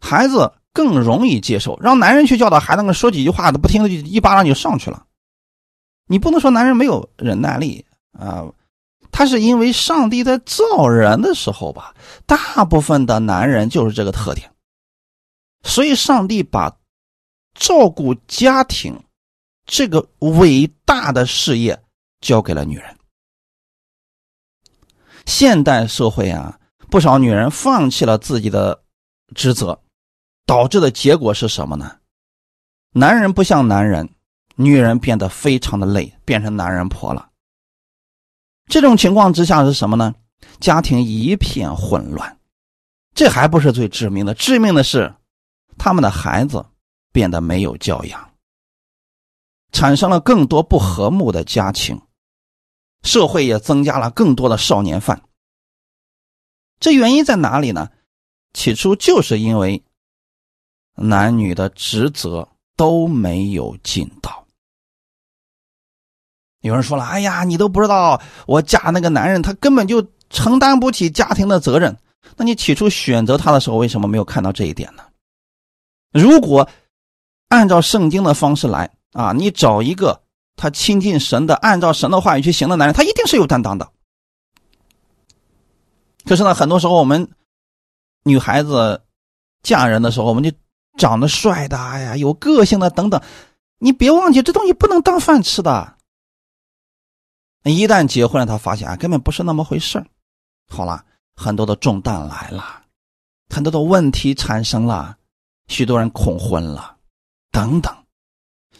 [0.00, 1.78] 孩子更容易接受。
[1.80, 5.06] 让男人去教导孩子，说几句话都不听，就一巴掌就上去了。
[6.06, 8.44] 你不能说男人没有忍耐力啊，
[9.10, 11.94] 他是因为上帝在造人的时候吧，
[12.26, 14.50] 大部分的男人就是这个特点，
[15.62, 16.76] 所以上帝把
[17.54, 18.94] 照顾家庭。
[19.66, 21.82] 这个伟大的事业
[22.20, 22.96] 交给了女人。
[25.26, 28.84] 现代社会啊，不少女人放弃了自己的
[29.34, 29.82] 职责，
[30.46, 31.98] 导致的结果是什么呢？
[32.92, 34.08] 男人不像男人，
[34.54, 37.30] 女人变得非常的累，变成男人婆了。
[38.68, 40.14] 这种情况之下是什么呢？
[40.60, 42.38] 家庭一片混乱。
[43.14, 45.12] 这还不是最致命的，致命的是
[45.76, 46.64] 他们的孩子
[47.12, 48.30] 变得没有教养。
[49.76, 52.00] 产生了更多不和睦的家庭，
[53.02, 55.20] 社会也增加了更多的少年犯。
[56.80, 57.90] 这原因在哪里呢？
[58.54, 59.84] 起初就是因为
[60.94, 64.46] 男女的职责都没有尽到。
[66.62, 71.94] 有人说了：“哎呀，你都不知道，我嫁那个男人，他根本就承担不起家庭的责任。
[72.38, 75.04] 那你起初选择他的时候，为什么没有看到这一点呢？
[76.12, 76.66] 如果
[77.48, 80.22] 按照圣经的方式来。”啊，你找一个
[80.56, 83.90] 他亲近神的，按照神的话语去行的男人，他一定是有担当的。
[86.24, 87.28] 可是呢，很多时候我们
[88.24, 89.02] 女孩子
[89.62, 90.52] 嫁人的时候，我们就
[90.98, 93.20] 长得帅的，哎呀，有个性的等等。
[93.78, 95.96] 你别忘记，这东西不能当饭吃的。
[97.64, 100.04] 一旦结婚了，他发现啊，根本不是那么回事
[100.68, 102.82] 好了，很多的重担来了，
[103.48, 105.16] 很多的问题产生了，
[105.68, 106.96] 许多人恐婚了，
[107.50, 107.94] 等等。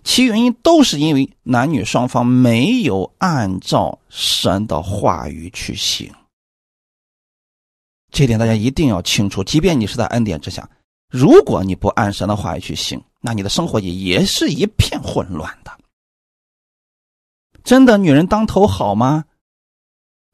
[0.06, 6.08] 其原因都是因为男女双方没有按照神的话语去行，
[8.12, 9.42] 这点大家一定要清楚。
[9.42, 10.70] 即便你是在恩典之下，
[11.10, 15.76] 如果你不按神的话语去行，那你的生活也也是一片混乱的。
[17.64, 19.24] 真的，女人当头好吗？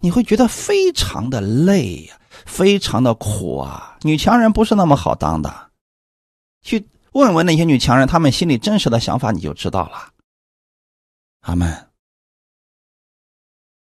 [0.01, 3.97] 你会觉得非常的累呀，非常的苦啊。
[4.03, 5.71] 女强人不是那么好当的，
[6.61, 10.13] 去问问那些女强人，她们心里真实的想法，你就知道了。
[11.41, 11.89] 阿门。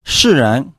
[0.05, 0.73] 世人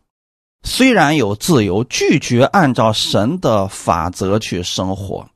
[0.64, 5.30] 虽然有自由，拒绝按照神的法则去生活，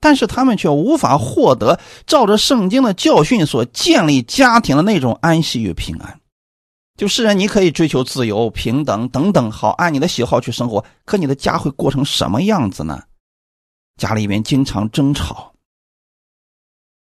[0.00, 6.20] 但是他们却无法获得照着圣经的教训所建立家庭的那种安息与平安。
[6.96, 13.04] 就世人，你可以追求自由、平等等等，好按你的喜好去生活，可你的家会过成什么样子呢？
[13.96, 15.49] 家里面经常争吵，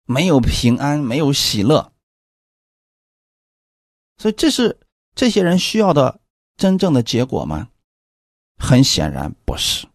[0.07, 1.93] 没有平安，没有喜乐，
[4.17, 4.79] 所以这是。
[5.19, 6.21] 这些人需要的
[6.57, 7.69] 真正的结果吗？
[8.59, 9.87] 很显然不是。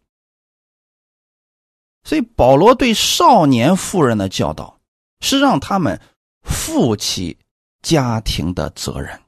[2.03, 4.81] 所以保罗对少年妇人的教导
[5.21, 6.01] 是让他们
[6.43, 7.39] 负起
[7.83, 9.23] 家庭的责任，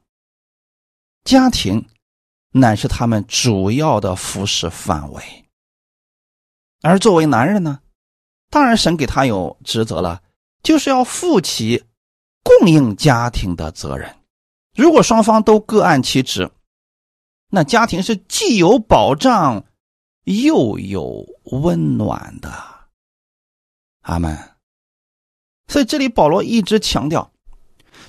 [1.23, 1.87] 家庭
[2.51, 5.45] 乃是他们主要的服侍范围。
[6.81, 7.79] 而作为男人呢，
[8.49, 10.21] 当然神给他有职责了，
[10.65, 11.85] 就是要负起
[12.43, 14.13] 供应家庭的责任。
[14.75, 16.51] 如果双方都各按其职，
[17.49, 19.63] 那家庭是既有保障
[20.23, 22.51] 又有温暖的。
[24.01, 24.37] 阿门。
[25.67, 27.31] 所以这里保罗一直强调，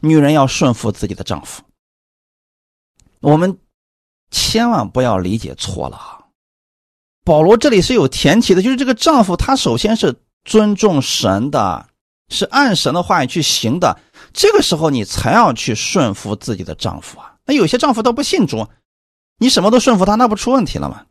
[0.00, 1.62] 女人要顺服自己的丈夫。
[3.20, 3.58] 我们
[4.30, 6.24] 千万不要理解错了啊！
[7.22, 11.88] 保罗这里是有前提的，就是这个丈夫他首先是尊重神的，
[12.28, 13.98] 是按神的话语去行的。
[14.32, 17.36] 这个时候你才要去顺服自己的丈夫啊！
[17.46, 18.68] 那有些丈夫都不信主，
[19.38, 21.06] 你什么都顺服他，那不出问题了吗？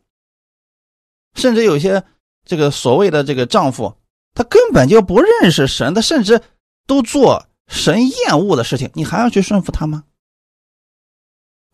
[1.34, 2.04] 甚至有些
[2.44, 3.96] 这个所谓的这个丈夫，
[4.34, 6.40] 他根本就不认识神，他甚至
[6.86, 10.04] 都做神厌恶的事情，你还要去顺服他吗？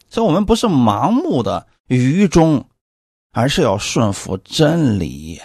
[0.09, 2.67] 所以，我们不是盲目的愚忠，
[3.33, 5.41] 而是要顺服真理。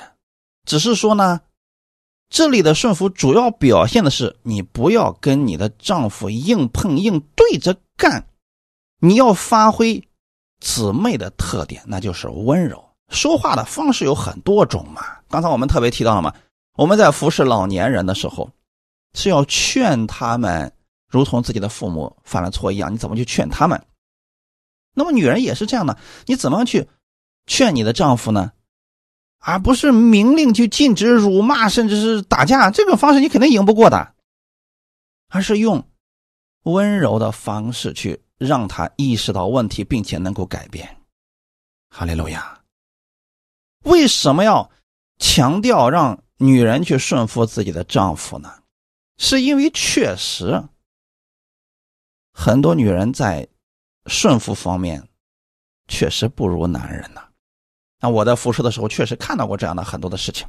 [0.66, 1.41] 只是说呢。
[2.30, 8.28] 这里的顺服主要表现的是，你不要跟你的丈夫硬碰硬对着干，
[8.99, 10.05] 你要发挥
[10.59, 12.84] 姊妹的特点，那就是温柔。
[13.09, 15.01] 说话的方式有很多种嘛。
[15.30, 16.34] 刚才我们特别提到了嘛，
[16.75, 18.49] 我们在服侍老年人的时候，
[19.13, 20.71] 是要劝他们，
[21.09, 23.82] 如同自己的父母犯了错一样，你怎么去劝他们？
[24.93, 26.89] 那么女人也是这样的，你怎么去
[27.45, 28.51] 劝你的丈夫呢？
[29.39, 34.13] 而不是明令去禁止辱骂，甚至是打架，这种方式你肯定赢不过的。
[35.29, 35.88] 而是用
[36.63, 40.97] 温柔的方式去让他意识到问题，并且能够改变。
[41.89, 42.61] 哈利路亚！
[43.83, 44.69] 为什么要
[45.17, 48.63] 强调让女人去顺服自己的丈夫呢？
[49.17, 50.63] 是因为确实
[52.33, 53.47] 很多女人在
[54.05, 55.07] 顺服方面
[55.88, 57.26] 确实不如男人呢。
[58.00, 60.48] 那我在服侍的时候，确实看到过这样的很多的事情。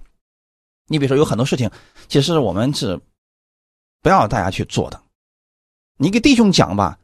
[0.87, 1.71] 你比如说，有很多事情，
[2.09, 2.99] 其实我们是
[4.03, 5.01] 不要大家去做的。
[5.97, 6.99] 你给弟兄讲吧，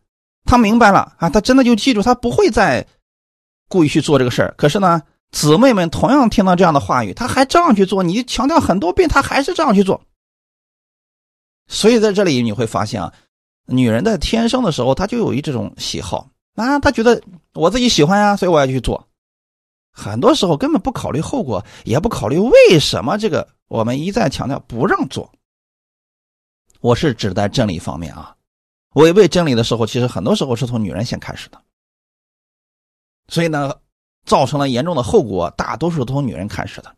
[0.45, 2.87] 他明白了啊，他真的就记住，他不会再
[3.69, 4.55] 故意去做这个事儿。
[4.57, 8.03] 可是呢，姊妹们同样听到这样的话语，他还照样去做。
[8.03, 10.01] 你强调很多遍，他还是这样去做。
[11.67, 13.13] 所以在这里你会发现啊，
[13.67, 17.23] 女人在天生的时候，她就有一这种喜好啊，她觉得
[17.55, 19.09] 我自己喜欢呀，所以我要去做。
[19.97, 25.31] 很多时候根本不考虑后果，也不考虑为什么这个，我们一再强调不让做。
[26.81, 28.35] 我是指在真理方面啊，
[28.95, 31.63] 违背真理的时候，其实很多时候是从女人先开始的。
[33.29, 33.73] 所以呢，
[34.27, 36.95] 造成了严重的后果，大多数都从女人开始的。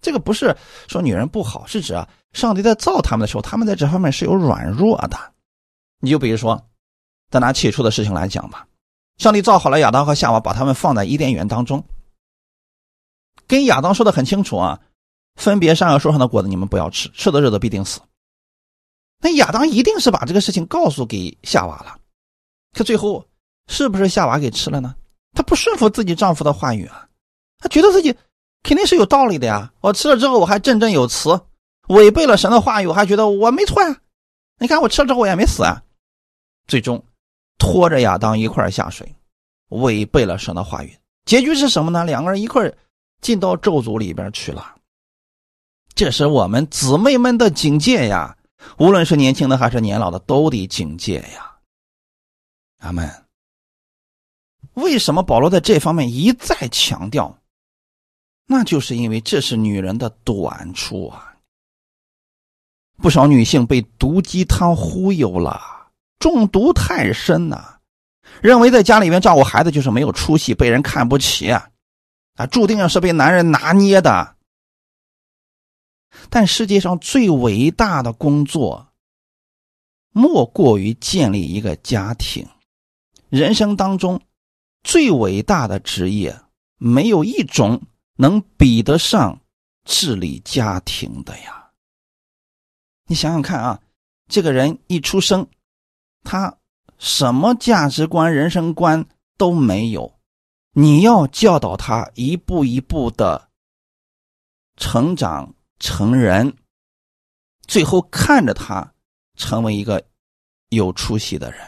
[0.00, 5.18] 这个不是说女人不好，是指啊，上帝在造他们的时候，他们在这方面是有软弱的。
[6.00, 6.64] 你就比如说，
[7.30, 8.64] 再拿起初的事情来讲吧，
[9.18, 11.84] 上帝造好了亚当和夏娃，把他们放在伊甸园当中。
[13.48, 14.78] 跟亚当说的很清楚啊，
[15.34, 18.00] 分别善恶树上的果子你们不要吃，吃的日子必定死。
[19.20, 21.98] 那亚当一定是把这个事情告诉给夏娃了，
[22.72, 23.26] 可最后
[23.66, 24.94] 是不是夏娃给吃了呢？
[25.32, 27.08] 她不顺服自己丈夫的话语啊，
[27.58, 28.14] 她觉得自己
[28.62, 29.72] 肯定是有道理的呀。
[29.80, 31.40] 我吃了之后我还振振有词，
[31.88, 33.96] 违背了神的话语，我还觉得我没错呀。
[34.60, 35.82] 你看我吃了之后我也没死啊，
[36.66, 37.02] 最终
[37.58, 39.14] 拖着亚当一块下水，
[39.70, 42.04] 违背了神的话语，结局是什么呢？
[42.04, 42.72] 两个人一块
[43.20, 44.76] 进到咒诅里边去了，
[45.94, 48.36] 这是我们姊妹们的警戒呀！
[48.78, 51.56] 无论是年轻的还是年老的，都得警戒呀。
[52.78, 53.10] 阿门。
[54.74, 57.36] 为什么保罗在这方面一再强调？
[58.46, 61.34] 那就是因为这是女人的短处啊！
[62.96, 65.60] 不少女性被毒鸡汤忽悠了，
[66.18, 67.78] 中毒太深呐，
[68.40, 71.68] 认为在家里面照顾孩子就是没有出息，被人看不起啊，
[72.38, 74.36] 啊，注定要是被男人拿捏的。
[76.30, 78.88] 但世界上最伟大的工作，
[80.10, 82.46] 莫过于建立一个家庭。
[83.28, 84.22] 人生当中
[84.82, 86.40] 最伟大的职业，
[86.76, 87.82] 没有一种
[88.14, 89.40] 能比得上
[89.84, 91.70] 治理家庭的呀。
[93.06, 93.80] 你想想看啊，
[94.28, 95.48] 这个人一出生，
[96.22, 96.56] 他
[96.98, 100.17] 什么价值观、人生观都没有，
[100.80, 103.48] 你要教导他一步一步的
[104.76, 106.54] 成长成人，
[107.66, 108.88] 最后看着他
[109.34, 110.00] 成为一个
[110.68, 111.60] 有出息的人，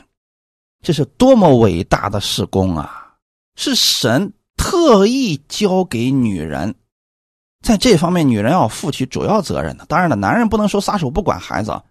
[0.80, 3.16] 这是多么伟大的事工啊！
[3.56, 6.72] 是神特意交给女人。
[7.66, 9.84] 在这方面，女人要负起主要责任的。
[9.86, 11.82] 当然了，男人不能说撒手不管孩子，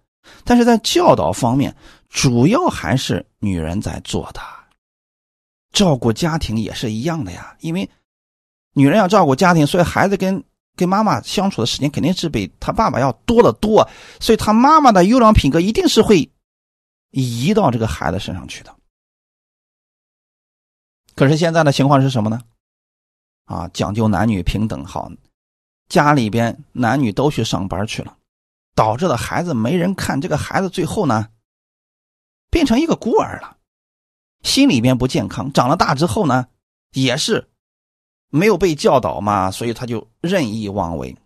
[0.42, 1.76] 但是在教导方面，
[2.08, 4.40] 主要还是女人在做的。
[5.72, 7.88] 照顾家庭也是一样的呀，因为
[8.74, 10.42] 女人要照顾家庭，所以孩子跟
[10.76, 13.88] 跟妈妈相处的时间肯定是比他爸爸要多得多，
[14.20, 16.30] 所以他妈妈的优良品格一定是会
[17.10, 18.74] 移到这个孩子身上去的。
[21.14, 22.40] 可是现在的情况是什么呢？
[23.44, 25.10] 啊，讲究男女平等，好。
[25.88, 28.16] 家里边男女都去上班去了，
[28.76, 31.28] 导致的孩子没人看，这个孩子最后呢，
[32.48, 33.56] 变成一个孤儿了，
[34.42, 35.52] 心里边不健康。
[35.52, 36.46] 长了大之后呢，
[36.92, 37.50] 也是
[38.28, 41.16] 没有被教导嘛，所以他就任意妄为。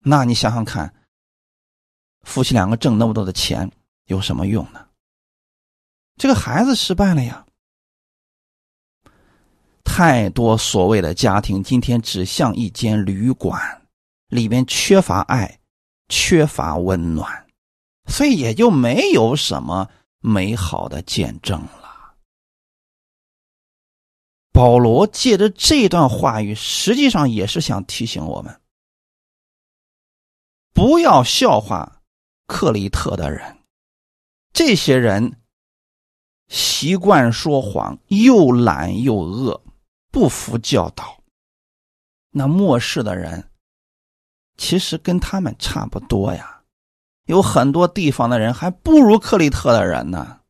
[0.00, 0.94] 那你想想看，
[2.22, 3.70] 夫妻两个挣那么多的钱
[4.04, 4.86] 有什么用呢？
[6.16, 7.44] 这个孩子失败了呀。
[9.84, 13.82] 太多所谓的家庭，今天只像一间旅馆，
[14.28, 15.60] 里面缺乏爱，
[16.08, 17.46] 缺乏温暖，
[18.06, 19.88] 所以也就没有什么
[20.28, 22.16] 美好的见证了。
[24.50, 28.60] 保罗借着这段话语，实际上也是想提醒我们，
[30.72, 32.02] 不要笑话
[32.48, 33.58] 克里特的人，
[34.52, 35.40] 这些人
[36.48, 39.62] 习惯说谎，又懒又恶。
[40.10, 41.22] 不服教导，
[42.30, 43.50] 那末世的人
[44.56, 46.55] 其实跟他们差不多呀。
[47.26, 50.40] 有很多地方的人还不如克里特的人呢。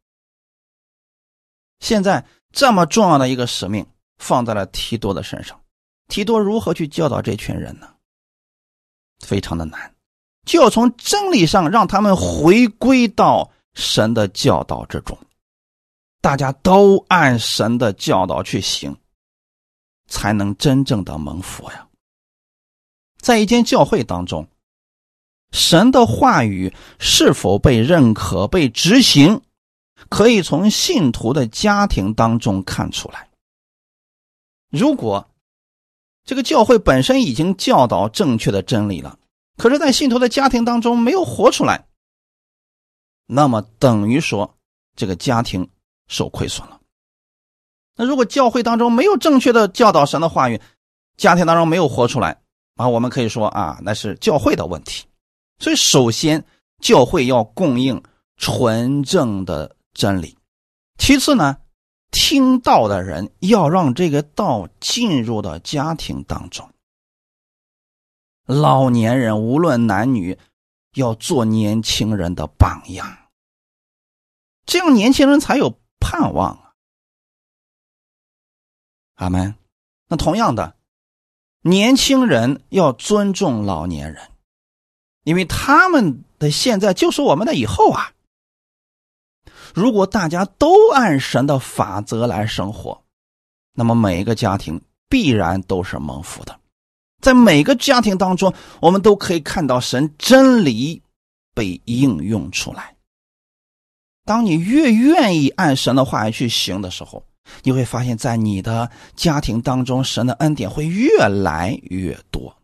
[1.80, 5.60] 现在这么重要的一个使命放在了提多的身上，
[6.08, 7.92] 提多如何去教导这群人呢？
[9.18, 9.94] 非常的难，
[10.44, 15.18] 就要从真理上让他们回归到神的教导之中，
[16.20, 18.96] 大家都按神的教导去行。
[20.08, 21.88] 才能真正的蒙福呀！
[23.20, 24.48] 在一间教会当中，
[25.52, 29.40] 神的话语是否被认可、被执行，
[30.08, 33.28] 可以从信徒的家庭当中看出来。
[34.70, 35.30] 如果
[36.24, 39.18] 这个教会本身已经教导正确的真理了，
[39.56, 41.86] 可是，在信徒的家庭当中没有活出来，
[43.26, 44.56] 那么等于说
[44.96, 45.70] 这个家庭
[46.08, 46.80] 受亏损了。
[47.94, 50.60] 那如果教会当中没有正确的教导神的话语，
[51.16, 52.42] 家庭当中没有活出来
[52.74, 55.06] 啊，我们可以说啊，那是教会的问题。
[55.58, 56.44] 所以，首先
[56.80, 58.02] 教会要供应
[58.36, 60.36] 纯正的真理，
[60.98, 61.58] 其次呢，
[62.10, 66.70] 听道的人要让这个道进入到家庭当中。
[68.44, 70.38] 老年人无论男女，
[70.94, 73.30] 要做年轻人的榜样，
[74.66, 76.74] 这样年轻人才有盼望啊。
[79.14, 79.54] 阿门。
[80.08, 80.76] 那同样的，
[81.62, 84.30] 年轻人要尊重老年人，
[85.26, 88.12] 因为他们的现在就是我们的以后啊。
[89.74, 93.02] 如果大家都按神的法则来生活，
[93.74, 96.56] 那么每一个家庭必然都是蒙福的。
[97.20, 101.02] 在每个家庭当中，我们都可以看到神真理
[101.54, 102.94] 被应用出来。
[104.24, 107.26] 当你越愿意按神的话语去行的时候，
[107.64, 112.55] 你会发现在你的家庭当中，神的恩典会越来越多。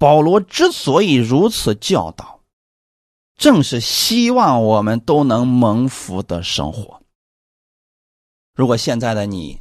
[0.00, 2.40] 保罗之所以如此教导，
[3.36, 7.02] 正是希望我们都能蒙福的生活。
[8.54, 9.60] 如果现在的你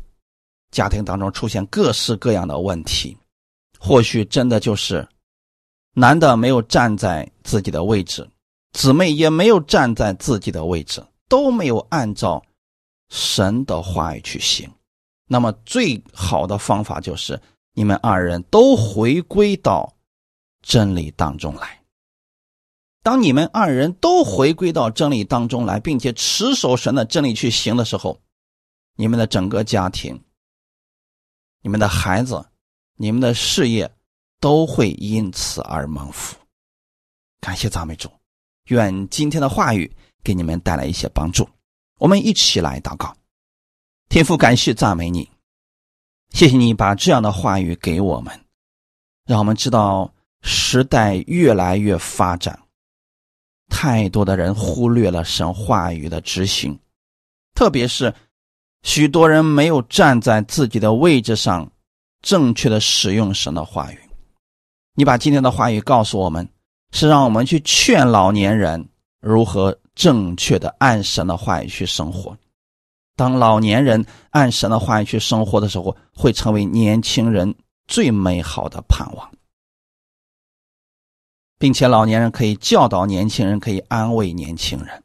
[0.72, 3.18] 家庭当中出现各式各样的问题，
[3.78, 5.06] 或许真的就是
[5.94, 8.26] 男的没有站在自己的位置，
[8.72, 12.42] 姊妹也没有站在自己的位置，都没有按照。
[13.10, 14.72] 神的话语去行，
[15.28, 17.42] 那么最好的方法就是
[17.74, 19.92] 你们二人都回归到
[20.62, 21.80] 真理当中来。
[23.02, 28.20] 当你们二人都回归到真理当中来，并且持守神的真理去行的时候，
[28.96, 30.22] 你们的整个家庭、
[31.62, 32.46] 你们的孩子、
[32.98, 33.90] 你们的事业
[34.42, 36.38] 都会因此而蒙福。
[37.40, 38.12] 感谢赞美主，
[38.66, 39.90] 愿今天的话语
[40.22, 41.48] 给你们带来一些帮助。
[41.98, 43.16] 我们一起来祷告，
[44.10, 45.30] 天父，感谢赞美你，
[46.32, 48.46] 谢谢你把这样的话语给我们，
[49.26, 52.60] 让我们知道时代越来越发展，
[53.70, 56.78] 太多的人忽略了神话语的执行，
[57.56, 58.14] 特别是
[58.84, 61.72] 许多人没有站在自己的位置上，
[62.22, 64.00] 正确的使用神的话语。
[64.96, 66.48] 你把今天的话语告诉我们。
[66.92, 68.84] 是让我们去劝老年人
[69.22, 72.36] 如何正确的按神的话语去生活。
[73.16, 77.54] 当老年人按神的话语去生活的时候，会成为年轻人
[77.88, 79.32] 最美好的盼望，
[81.60, 85.04] 并且老年人可以教导年轻人，可以安慰年轻人。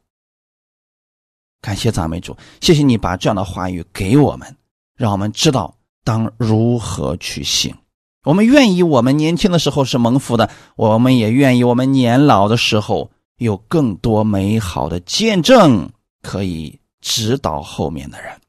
[1.60, 4.56] 感谢赞美主，谢谢你把这样的话语给我们，
[4.96, 7.74] 让我们知道当如何去行。
[8.22, 15.90] 我们愿意，我们年轻的时候是蒙福的；我们也愿意，我们年老的时候有更多美好的见证
[16.22, 18.40] 可以指导后面的人。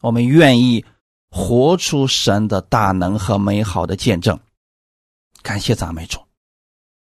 [0.00, 0.84] 我们愿意
[1.30, 4.38] 活出神的大能和美好的见证。
[5.42, 6.18] 感谢赞美主，